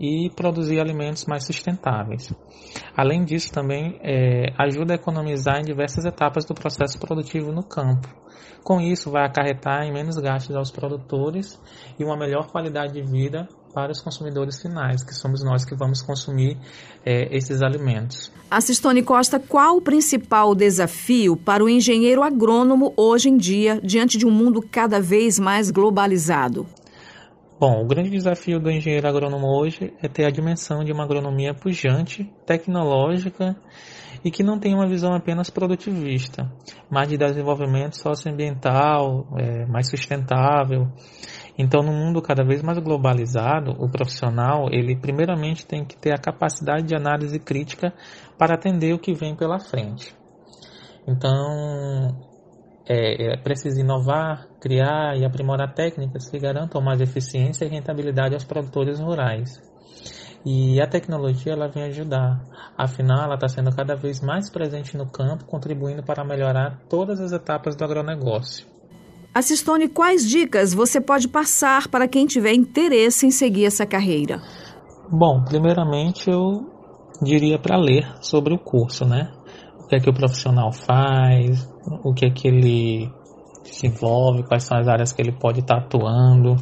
e 0.00 0.30
produzir 0.30 0.80
alimentos 0.80 1.26
mais 1.26 1.44
sustentáveis. 1.44 2.32
Além 2.96 3.22
disso, 3.22 3.52
também 3.52 4.00
é, 4.02 4.46
ajuda 4.58 4.94
a 4.94 4.96
economizar 4.96 5.60
em 5.60 5.64
diversas 5.64 6.06
etapas 6.06 6.46
do 6.46 6.54
processo 6.54 6.98
produtivo 6.98 7.52
no 7.52 7.62
campo. 7.62 8.08
Com 8.64 8.80
isso, 8.80 9.10
vai 9.10 9.26
acarretar 9.26 9.84
em 9.84 9.92
menos 9.92 10.16
gastos 10.16 10.56
aos 10.56 10.70
produtores 10.70 11.60
e 11.98 12.04
uma 12.04 12.16
melhor 12.16 12.50
qualidade 12.50 12.94
de 12.94 13.02
vida 13.02 13.46
para 13.74 13.92
os 13.92 14.00
consumidores 14.00 14.60
finais, 14.60 15.04
que 15.04 15.14
somos 15.14 15.44
nós 15.44 15.64
que 15.64 15.76
vamos 15.76 16.02
consumir 16.02 16.58
é, 17.04 17.34
esses 17.36 17.62
alimentos. 17.62 18.32
Assistone 18.50 19.02
Costa, 19.02 19.38
qual 19.38 19.76
o 19.76 19.80
principal 19.80 20.54
desafio 20.54 21.36
para 21.36 21.62
o 21.62 21.68
engenheiro 21.68 22.22
agrônomo 22.22 22.92
hoje 22.96 23.28
em 23.28 23.36
dia, 23.36 23.80
diante 23.82 24.18
de 24.18 24.26
um 24.26 24.30
mundo 24.30 24.60
cada 24.60 25.00
vez 25.00 25.38
mais 25.38 25.70
globalizado? 25.70 26.66
Bom, 27.60 27.82
o 27.82 27.86
grande 27.86 28.08
desafio 28.08 28.58
do 28.58 28.70
engenheiro 28.70 29.06
agrônomo 29.06 29.46
hoje 29.46 29.92
é 30.02 30.08
ter 30.08 30.24
a 30.24 30.30
dimensão 30.30 30.82
de 30.82 30.92
uma 30.92 31.04
agronomia 31.04 31.52
pujante, 31.52 32.24
tecnológica 32.46 33.54
e 34.24 34.30
que 34.30 34.42
não 34.42 34.58
tem 34.58 34.72
uma 34.72 34.88
visão 34.88 35.12
apenas 35.12 35.50
produtivista, 35.50 36.50
mas 36.90 37.10
de 37.10 37.18
desenvolvimento 37.18 37.98
socioambiental, 37.98 39.26
é, 39.36 39.66
mais 39.66 39.90
sustentável. 39.90 40.88
Então, 41.58 41.82
no 41.82 41.92
mundo 41.92 42.22
cada 42.22 42.42
vez 42.42 42.62
mais 42.62 42.78
globalizado, 42.78 43.72
o 43.72 43.90
profissional, 43.90 44.68
ele 44.72 44.96
primeiramente 44.96 45.66
tem 45.66 45.84
que 45.84 45.98
ter 45.98 46.14
a 46.14 46.18
capacidade 46.18 46.86
de 46.86 46.96
análise 46.96 47.38
crítica 47.38 47.92
para 48.38 48.54
atender 48.54 48.94
o 48.94 48.98
que 48.98 49.12
vem 49.12 49.36
pela 49.36 49.60
frente. 49.60 50.16
Então, 51.06 52.29
é, 52.92 53.34
é 53.34 53.36
preciso 53.36 53.78
inovar, 53.78 54.48
criar 54.60 55.16
e 55.16 55.24
aprimorar 55.24 55.72
técnicas 55.72 56.28
que 56.28 56.40
garantam 56.40 56.82
mais 56.82 57.00
eficiência 57.00 57.64
e 57.64 57.68
rentabilidade 57.68 58.34
aos 58.34 58.42
produtores 58.42 58.98
rurais. 58.98 59.62
E 60.44 60.80
a 60.80 60.88
tecnologia 60.88 61.52
ela 61.52 61.68
vem 61.68 61.84
ajudar. 61.84 62.42
Afinal, 62.76 63.24
ela 63.24 63.34
está 63.34 63.46
sendo 63.46 63.70
cada 63.70 63.94
vez 63.94 64.20
mais 64.20 64.50
presente 64.50 64.96
no 64.96 65.06
campo, 65.06 65.44
contribuindo 65.44 66.02
para 66.02 66.24
melhorar 66.24 66.80
todas 66.88 67.20
as 67.20 67.30
etapas 67.30 67.76
do 67.76 67.84
agronegócio. 67.84 68.66
Assistone, 69.32 69.88
quais 69.88 70.28
dicas 70.28 70.74
você 70.74 71.00
pode 71.00 71.28
passar 71.28 71.86
para 71.86 72.08
quem 72.08 72.26
tiver 72.26 72.54
interesse 72.54 73.24
em 73.24 73.30
seguir 73.30 73.66
essa 73.66 73.86
carreira? 73.86 74.42
Bom, 75.08 75.44
primeiramente 75.44 76.28
eu 76.28 76.66
diria 77.22 77.58
para 77.58 77.76
ler 77.76 78.08
sobre 78.20 78.52
o 78.52 78.58
curso, 78.58 79.04
né? 79.04 79.30
Que 79.90 79.96
é 79.96 80.00
que 80.00 80.08
o 80.08 80.14
profissional 80.14 80.72
faz, 80.72 81.68
o 82.04 82.14
que 82.14 82.24
é 82.24 82.30
que 82.30 82.46
ele 82.46 83.10
se 83.64 83.88
envolve, 83.88 84.44
quais 84.44 84.62
são 84.62 84.78
as 84.78 84.86
áreas 84.86 85.12
que 85.12 85.20
ele 85.20 85.32
pode 85.32 85.60
estar 85.60 85.80
tá 85.80 85.84
atuando. 85.84 86.54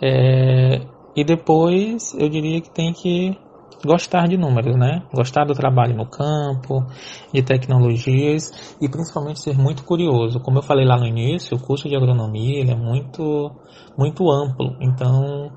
É, 0.00 0.82
e 1.16 1.24
depois 1.24 2.12
eu 2.18 2.28
diria 2.28 2.60
que 2.60 2.70
tem 2.70 2.92
que 2.92 3.34
gostar 3.82 4.28
de 4.28 4.36
números, 4.36 4.76
né? 4.76 5.02
Gostar 5.14 5.46
do 5.46 5.54
trabalho 5.54 5.96
no 5.96 6.06
campo, 6.06 6.84
de 7.32 7.42
tecnologias 7.42 8.76
e 8.80 8.88
principalmente 8.88 9.40
ser 9.40 9.56
muito 9.56 9.82
curioso. 9.82 10.38
Como 10.40 10.58
eu 10.58 10.62
falei 10.62 10.84
lá 10.84 10.98
no 10.98 11.06
início, 11.06 11.56
o 11.56 11.60
curso 11.60 11.88
de 11.88 11.96
agronomia 11.96 12.70
é 12.70 12.74
muito, 12.74 13.50
muito 13.96 14.30
amplo, 14.30 14.76
então 14.78 15.50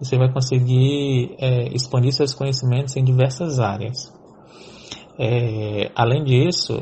você 0.00 0.18
vai 0.18 0.32
conseguir 0.32 1.36
é, 1.38 1.68
expandir 1.72 2.12
seus 2.12 2.34
conhecimentos 2.34 2.96
em 2.96 3.04
diversas 3.04 3.60
áreas. 3.60 4.12
É, 5.18 5.90
além 5.94 6.24
disso, 6.24 6.78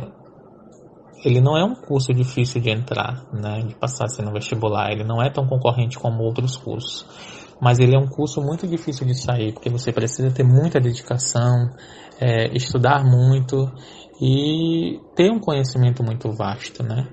ele 1.25 1.41
não 1.41 1.57
é 1.57 1.65
um 1.65 1.75
curso 1.75 2.13
difícil 2.13 2.61
de 2.61 2.71
entrar, 2.71 3.27
né, 3.33 3.63
de 3.67 3.75
passar 3.75 4.05
assim 4.05 4.23
no 4.23 4.33
vestibular. 4.33 4.91
Ele 4.91 5.05
não 5.05 5.23
é 5.23 5.31
tão 5.31 5.47
concorrente 5.47 5.99
como 5.99 6.23
outros 6.23 6.57
cursos, 6.57 7.07
mas 7.61 7.79
ele 7.79 7.95
é 7.95 7.99
um 7.99 8.09
curso 8.09 8.41
muito 8.41 8.67
difícil 8.67 9.07
de 9.07 9.15
sair 9.15 9.53
porque 9.53 9.69
você 9.69 9.93
precisa 9.93 10.31
ter 10.31 10.45
muita 10.45 10.81
dedicação, 10.81 11.71
é, 12.21 12.55
estudar 12.57 13.05
muito 13.05 13.71
e 14.21 15.01
ter 15.15 15.31
um 15.31 15.41
conhecimento 15.41 16.03
muito 16.03 16.31
vasto, 16.33 16.83
né? 16.83 17.09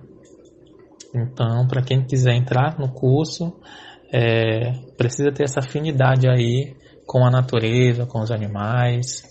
Então, 1.15 1.67
para 1.67 1.81
quem 1.81 2.05
quiser 2.05 2.35
entrar 2.35 2.77
no 2.77 2.91
curso, 2.91 3.53
é, 4.13 4.73
precisa 4.97 5.31
ter 5.31 5.43
essa 5.43 5.59
afinidade 5.59 6.29
aí 6.29 6.75
com 7.05 7.25
a 7.25 7.31
natureza, 7.31 8.05
com 8.05 8.19
os 8.19 8.31
animais, 8.31 9.23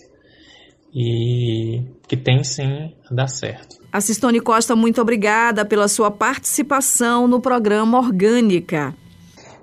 e 0.98 1.85
que 2.09 2.16
tem 2.16 2.42
sim 2.42 2.94
a 3.11 3.14
dar 3.14 3.26
certo. 3.26 3.76
Assistone 3.92 4.40
Costa, 4.40 4.74
muito 4.74 4.98
obrigada 4.98 5.62
pela 5.62 5.88
sua 5.88 6.11
participação 6.11 7.28
no 7.28 7.38
programa 7.38 7.98
Orgânica. 7.98 8.94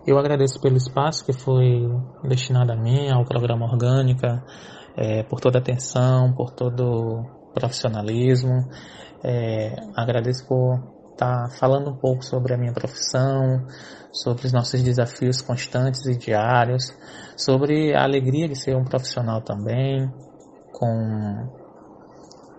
Eu 0.05 0.19
agradeço 0.19 0.61
pelo 0.61 0.77
espaço 0.77 1.25
que 1.25 1.33
foi 1.33 1.89
destinado 2.27 2.71
a 2.71 2.75
mim, 2.75 3.09
ao 3.09 3.25
programa 3.25 3.65
Orgânica, 3.65 4.43
é, 4.95 5.23
por 5.23 5.39
toda 5.39 5.57
a 5.57 5.61
atenção, 5.61 6.35
por 6.35 6.51
todo 6.51 6.83
o 6.83 7.53
profissionalismo. 7.55 8.69
É, 9.23 9.75
agradeço 9.95 10.47
por 10.47 10.83
estar 11.13 11.49
falando 11.59 11.89
um 11.89 11.95
pouco 11.95 12.23
sobre 12.23 12.53
a 12.53 12.57
minha 12.57 12.73
profissão, 12.73 13.65
sobre 14.11 14.45
os 14.45 14.53
nossos 14.53 14.83
desafios 14.83 15.41
constantes 15.41 16.05
e 16.05 16.15
diários, 16.15 16.93
sobre 17.35 17.95
a 17.95 18.03
alegria 18.03 18.47
de 18.47 18.55
ser 18.55 18.75
um 18.75 18.83
profissional 18.83 19.41
também, 19.41 20.11
com 20.73 21.47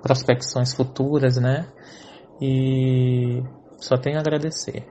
prospecções 0.02 0.72
futuras, 0.72 1.36
né? 1.36 1.66
E 2.40 3.42
só 3.78 3.96
tenho 3.96 4.16
a 4.16 4.20
agradecer. 4.20 4.86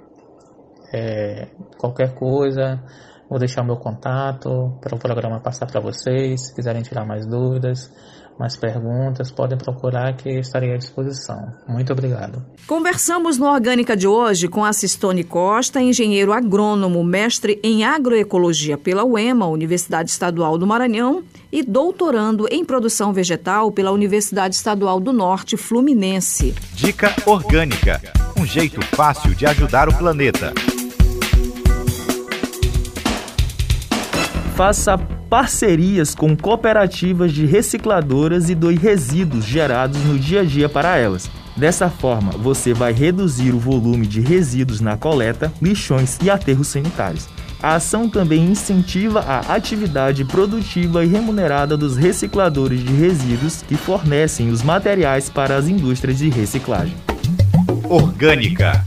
É, 0.93 1.49
qualquer 1.77 2.13
coisa, 2.13 2.83
vou 3.29 3.39
deixar 3.39 3.63
o 3.63 3.65
meu 3.65 3.77
contato 3.77 4.77
para 4.79 4.95
o 4.95 4.99
programa 4.99 5.39
passar 5.39 5.65
para 5.65 5.81
vocês. 5.81 6.47
Se 6.47 6.55
quiserem 6.55 6.83
tirar 6.83 7.05
mais 7.05 7.25
dúvidas, 7.25 7.91
mais 8.39 8.55
perguntas, 8.55 9.31
podem 9.31 9.57
procurar 9.57 10.15
que 10.15 10.29
estarei 10.39 10.73
à 10.73 10.77
disposição. 10.77 11.51
Muito 11.67 11.93
obrigado. 11.93 12.43
Conversamos 12.67 13.37
no 13.37 13.45
Orgânica 13.45 13.95
de 13.95 14.07
hoje 14.07 14.47
com 14.47 14.63
Assistone 14.63 15.23
Costa, 15.23 15.81
engenheiro 15.81 16.33
agrônomo, 16.33 17.03
mestre 17.03 17.59
em 17.63 17.83
agroecologia 17.83 18.77
pela 18.77 19.03
UEMA, 19.03 19.47
Universidade 19.47 20.09
Estadual 20.09 20.57
do 20.57 20.67
Maranhão, 20.67 21.23
e 21.51 21.61
doutorando 21.61 22.47
em 22.49 22.65
produção 22.65 23.13
vegetal 23.13 23.71
pela 23.71 23.91
Universidade 23.91 24.55
Estadual 24.55 24.99
do 24.99 25.13
Norte 25.13 25.55
Fluminense. 25.55 26.55
Dica 26.73 27.13
Orgânica 27.25 28.01
um 28.43 28.45
jeito 28.45 28.81
fácil 28.95 29.33
de 29.33 29.45
ajudar 29.45 29.87
o 29.87 29.97
planeta. 29.97 30.53
Faça 34.55 34.99
parcerias 35.29 36.13
com 36.13 36.37
cooperativas 36.37 37.31
de 37.31 37.43
recicladoras 37.43 38.51
e 38.51 38.55
doe 38.55 38.75
resíduos 38.75 39.45
gerados 39.45 39.99
no 40.03 40.19
dia 40.19 40.41
a 40.41 40.43
dia 40.43 40.69
para 40.69 40.95
elas. 40.95 41.27
Dessa 41.57 41.89
forma, 41.89 42.31
você 42.33 42.71
vai 42.71 42.93
reduzir 42.93 43.51
o 43.51 43.57
volume 43.57 44.05
de 44.05 44.21
resíduos 44.21 44.79
na 44.79 44.95
coleta, 44.95 45.51
lixões 45.59 46.19
e 46.23 46.29
aterros 46.29 46.67
sanitários. 46.67 47.27
A 47.63 47.75
ação 47.75 48.07
também 48.07 48.45
incentiva 48.45 49.21
a 49.21 49.55
atividade 49.55 50.23
produtiva 50.23 51.03
e 51.03 51.07
remunerada 51.07 51.75
dos 51.75 51.97
recicladores 51.97 52.83
de 52.83 52.93
resíduos 52.93 53.63
que 53.63 53.75
fornecem 53.75 54.51
os 54.51 54.61
materiais 54.61 55.31
para 55.31 55.55
as 55.55 55.67
indústrias 55.67 56.19
de 56.19 56.29
reciclagem. 56.29 56.95
Orgânica 57.89 58.83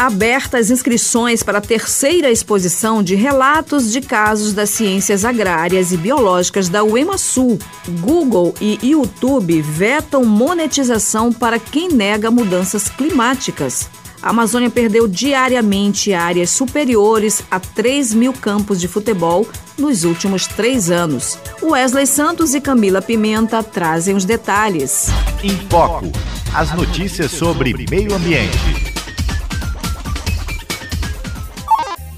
abertas 0.00 0.70
inscrições 0.70 1.42
para 1.42 1.58
a 1.58 1.60
terceira 1.60 2.30
exposição 2.30 3.02
de 3.02 3.14
relatos 3.14 3.92
de 3.92 4.00
casos 4.00 4.54
das 4.54 4.70
ciências 4.70 5.26
agrárias 5.26 5.92
e 5.92 5.96
biológicas 5.98 6.70
da 6.70 6.82
UEMASul. 6.82 7.58
Google 8.00 8.54
e 8.62 8.78
YouTube 8.82 9.60
vetam 9.60 10.24
monetização 10.24 11.30
para 11.30 11.58
quem 11.58 11.90
nega 11.90 12.30
mudanças 12.30 12.88
climáticas. 12.88 13.90
A 14.22 14.30
Amazônia 14.30 14.70
perdeu 14.70 15.06
diariamente 15.06 16.14
áreas 16.14 16.48
superiores 16.48 17.42
a 17.50 17.60
3 17.60 18.14
mil 18.14 18.32
campos 18.32 18.80
de 18.80 18.88
futebol 18.88 19.46
nos 19.76 20.04
últimos 20.04 20.46
três 20.46 20.90
anos. 20.90 21.38
Wesley 21.62 22.06
Santos 22.06 22.54
e 22.54 22.60
Camila 22.60 23.02
Pimenta 23.02 23.62
trazem 23.62 24.16
os 24.16 24.24
detalhes. 24.24 25.08
Em 25.44 25.54
Foco 25.68 26.10
As 26.54 26.74
notícias 26.74 27.32
sobre 27.32 27.74
meio 27.90 28.14
ambiente. 28.14 28.89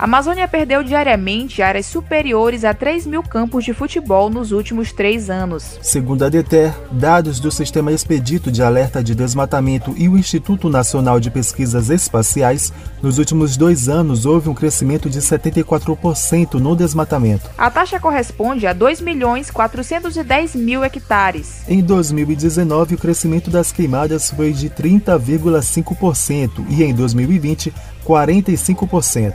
A 0.03 0.05
Amazônia 0.05 0.49
perdeu 0.49 0.83
diariamente 0.83 1.63
áreas 1.63 1.87
superiores 1.87 2.65
a 2.65 2.75
3 2.75 3.07
mil 3.07 3.23
campos 3.23 3.65
de 3.65 3.73
futebol 3.73 4.29
nos 4.29 4.51
últimos 4.51 4.91
três 4.91 5.31
anos. 5.31 5.79
Segundo 5.81 6.25
a 6.25 6.29
DETER, 6.29 6.75
dados 6.91 7.39
do 7.39 7.53
Sistema 7.53 7.93
Expedito 7.93 8.51
de 8.51 8.65
Alerta 8.65 9.01
de 9.01 9.15
Desmatamento 9.15 9.95
e 9.97 10.09
o 10.09 10.19
Instituto 10.19 10.69
Nacional 10.69 11.21
de 11.21 11.31
Pesquisas 11.31 11.89
Espaciais, 11.89 12.73
nos 13.01 13.19
últimos 13.19 13.57
dois 13.57 13.89
anos 13.89 14.27
houve 14.27 14.49
um 14.49 14.55
crescimento 14.55 15.09
de 15.09 15.21
74% 15.21 16.55
no 16.55 16.75
desmatamento. 16.75 17.49
A 17.57 17.71
taxa 17.71 18.01
corresponde 18.01 18.67
a 18.67 18.73
2 18.73 19.01
milhões 19.01 19.53
410 19.53 20.57
mil 20.57 20.83
hectares. 20.83 21.63
Em 21.69 21.81
2019, 21.81 22.97
o 22.97 22.99
crescimento 22.99 23.51
das 23.51 23.71
queimadas 23.71 24.33
foi 24.33 24.53
de 24.53 24.69
30,5% 24.69 26.67
e 26.69 26.83
em 26.83 26.93
2020, 26.93 27.73
45%. 28.05 29.35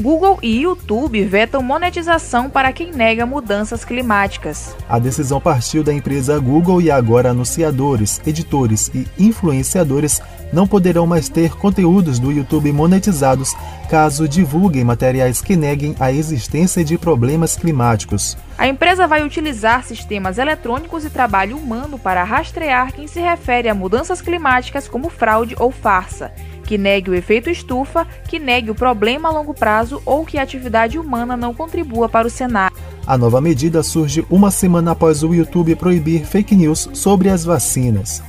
Google 0.00 0.38
e 0.42 0.62
YouTube 0.62 1.24
vetam 1.24 1.62
monetização 1.62 2.48
para 2.48 2.72
quem 2.72 2.92
nega 2.92 3.26
mudanças 3.26 3.84
climáticas. 3.84 4.74
A 4.88 4.98
decisão 4.98 5.40
partiu 5.40 5.84
da 5.84 5.92
empresa 5.92 6.38
Google 6.38 6.80
e 6.80 6.90
agora 6.90 7.30
anunciadores, 7.30 8.20
editores 8.26 8.90
e 8.94 9.06
influenciadores 9.18 10.20
não 10.52 10.66
poderão 10.66 11.06
mais 11.06 11.28
ter 11.28 11.56
conteúdos 11.56 12.18
do 12.18 12.30
YouTube 12.30 12.72
monetizados 12.72 13.54
caso 13.88 14.28
divulguem 14.28 14.84
materiais 14.84 15.40
que 15.40 15.56
neguem 15.56 15.94
a 16.00 16.12
existência 16.12 16.84
de 16.84 16.96
problemas 16.96 17.56
climáticos. 17.56 18.36
A 18.62 18.68
empresa 18.68 19.08
vai 19.08 19.24
utilizar 19.24 19.82
sistemas 19.82 20.38
eletrônicos 20.38 21.04
e 21.04 21.10
trabalho 21.10 21.56
humano 21.56 21.98
para 21.98 22.22
rastrear 22.22 22.92
quem 22.92 23.08
se 23.08 23.18
refere 23.18 23.68
a 23.68 23.74
mudanças 23.74 24.20
climáticas 24.20 24.86
como 24.86 25.10
fraude 25.10 25.56
ou 25.58 25.72
farsa 25.72 26.30
que 26.64 26.78
negue 26.78 27.10
o 27.10 27.14
efeito 27.14 27.50
estufa, 27.50 28.06
que 28.28 28.38
negue 28.38 28.70
o 28.70 28.74
problema 28.74 29.28
a 29.28 29.32
longo 29.32 29.52
prazo 29.52 30.00
ou 30.06 30.24
que 30.24 30.38
a 30.38 30.42
atividade 30.42 30.96
humana 30.96 31.36
não 31.36 31.52
contribua 31.52 32.08
para 32.08 32.28
o 32.28 32.30
cenário. 32.30 32.76
A 33.04 33.18
nova 33.18 33.40
medida 33.40 33.82
surge 33.82 34.24
uma 34.30 34.48
semana 34.52 34.92
após 34.92 35.24
o 35.24 35.34
YouTube 35.34 35.74
proibir 35.74 36.24
fake 36.24 36.54
news 36.54 36.88
sobre 36.92 37.30
as 37.30 37.44
vacinas 37.44 38.22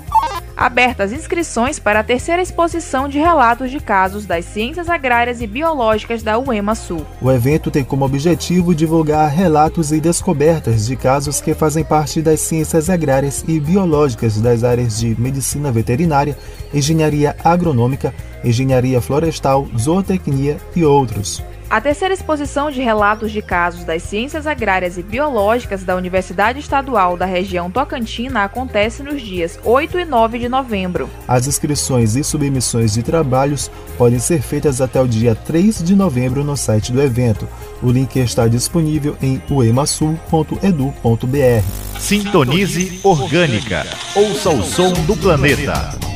abertas 0.64 1.12
inscrições 1.12 1.78
para 1.78 2.00
a 2.00 2.04
terceira 2.04 2.42
exposição 2.42 3.10
de 3.10 3.20
relatos 3.20 3.70
de 3.70 3.82
casos 3.82 4.26
das 4.26 4.46
ciências 4.46 4.88
agrárias 4.88 5.42
e 5.42 5.46
biológicas 5.46 6.24
da 6.24 6.40
UEMA 6.40 6.74
Sul. 6.74 7.06
O 7.22 7.30
evento 7.30 7.70
tem 7.70 7.84
como 7.84 8.06
objetivo 8.06 8.74
divulgar 8.74 9.30
relatos 9.30 9.92
e 9.92 10.00
descobertas 10.00 10.86
de 10.86 10.96
casos 10.96 11.42
que 11.42 11.54
fazem 11.54 11.84
parte 11.84 12.22
das 12.22 12.40
ciências 12.40 12.90
agrárias 12.90 13.44
e 13.46 13.60
biológicas 13.60 14.40
das 14.40 14.64
áreas 14.64 15.00
de 15.00 15.20
medicina 15.20 15.70
veterinária, 15.70 16.38
engenharia 16.74 17.36
agronômica, 17.44 18.14
engenharia 18.42 19.02
florestal, 19.02 19.68
zootecnia 19.78 20.56
e 20.74 20.86
outros. 20.86 21.44
A 21.70 21.82
terceira 21.82 22.14
exposição 22.14 22.70
de 22.70 22.82
relatos 22.82 23.32
de 23.32 23.42
casos 23.42 23.84
das 23.84 24.04
ciências 24.04 24.46
agrárias 24.46 24.98
e 24.98 25.04
biológicas 25.04 25.84
da 25.84 25.96
Universidade 25.96 26.60
Estadual 26.60 27.18
da 27.18 27.26
região 27.26 27.72
Tocantina 27.72 28.44
acontece 28.44 29.02
nos 29.02 29.22
dias 29.22 29.60
8 29.64 30.00
e 30.00 30.06
9 30.06 30.40
de 30.40 30.50
novembro. 30.50 31.10
As 31.28 31.48
inscrições 31.48 32.16
e 32.16 32.24
submissões 32.24 32.94
de 32.94 33.02
trabalhos 33.02 33.72
podem 33.98 34.20
ser 34.20 34.42
feitas 34.42 34.82
até 34.82 35.02
o 35.02 35.08
dia 35.08 35.36
3 35.36 35.84
de 35.84 35.96
novembro 35.96 36.44
no 36.44 36.56
site 36.56 36.92
do 36.92 37.02
evento. 37.02 37.48
O 37.82 37.90
link 37.92 38.16
está 38.18 38.48
disponível 38.48 39.18
em 39.22 39.42
uemasul.edu.br. 39.50 40.64
Sintonize 42.00 43.00
Orgânica. 43.04 43.86
Ouça 44.16 44.50
o 44.50 44.64
som 44.64 44.94
do 45.06 45.16
planeta. 45.18 46.13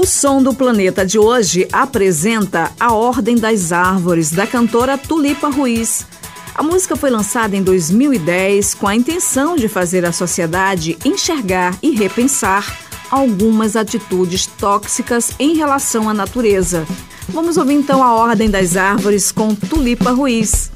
O 0.00 0.06
Som 0.06 0.42
do 0.42 0.54
Planeta 0.54 1.04
de 1.04 1.18
hoje 1.18 1.68
apresenta 1.70 2.72
A 2.80 2.94
Ordem 2.94 3.36
das 3.36 3.70
Árvores, 3.70 4.30
da 4.30 4.46
cantora 4.46 4.96
Tulipa 4.96 5.50
Ruiz. 5.50 6.06
A 6.54 6.62
música 6.62 6.96
foi 6.96 7.10
lançada 7.10 7.54
em 7.54 7.62
2010 7.62 8.76
com 8.76 8.88
a 8.88 8.96
intenção 8.96 9.56
de 9.56 9.68
fazer 9.68 10.06
a 10.06 10.10
sociedade 10.10 10.96
enxergar 11.04 11.76
e 11.82 11.90
repensar 11.90 12.78
algumas 13.10 13.76
atitudes 13.76 14.46
tóxicas 14.46 15.32
em 15.38 15.54
relação 15.54 16.08
à 16.08 16.14
natureza. 16.14 16.86
Vamos 17.28 17.58
ouvir 17.58 17.74
então 17.74 18.02
A 18.02 18.14
Ordem 18.14 18.48
das 18.48 18.78
Árvores 18.78 19.30
com 19.30 19.54
Tulipa 19.54 20.12
Ruiz. 20.12 20.70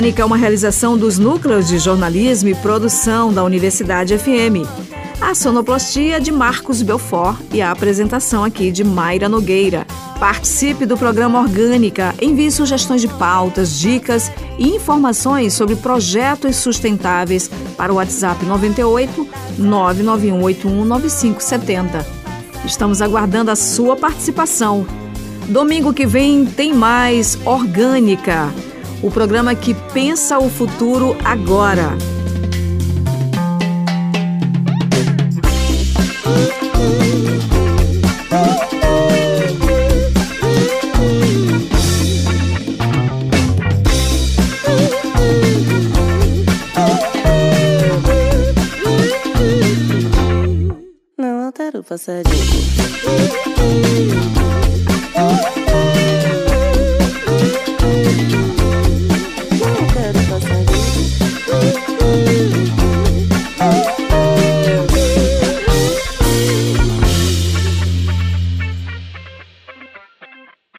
Orgânica 0.00 0.22
é 0.22 0.24
uma 0.24 0.38
realização 0.38 0.96
dos 0.96 1.18
núcleos 1.18 1.68
de 1.68 1.78
jornalismo 1.78 2.48
e 2.48 2.54
produção 2.54 3.30
da 3.30 3.44
Universidade 3.44 4.16
FM. 4.16 4.66
A 5.20 5.34
sonoplastia 5.34 6.18
de 6.18 6.32
Marcos 6.32 6.80
Belfort 6.80 7.38
e 7.52 7.60
a 7.60 7.70
apresentação 7.70 8.42
aqui 8.42 8.72
de 8.72 8.82
Mayra 8.82 9.28
Nogueira. 9.28 9.86
Participe 10.18 10.86
do 10.86 10.96
programa 10.96 11.38
Orgânica, 11.38 12.14
envie 12.18 12.50
sugestões 12.50 13.02
de 13.02 13.08
pautas, 13.08 13.78
dicas 13.78 14.32
e 14.58 14.74
informações 14.74 15.52
sobre 15.52 15.76
projetos 15.76 16.56
sustentáveis 16.56 17.50
para 17.76 17.92
o 17.92 17.96
WhatsApp 17.96 18.42
98 18.46 19.28
991819570. 19.60 22.06
Estamos 22.64 23.02
aguardando 23.02 23.50
a 23.50 23.56
sua 23.56 23.96
participação. 23.96 24.86
Domingo 25.46 25.92
que 25.92 26.06
vem 26.06 26.46
tem 26.46 26.72
mais 26.72 27.38
Orgânica 27.44 28.50
o 29.02 29.10
programa 29.10 29.54
que 29.54 29.74
pensa 29.92 30.38
o 30.38 30.50
futuro 30.50 31.16
agora. 31.24 31.96
Não 51.16 51.46
alterou 51.46 51.80
o 51.80 51.84
passarinho. 51.84 53.49